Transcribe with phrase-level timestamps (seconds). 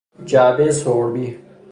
[0.25, 1.39] جعبهی سربی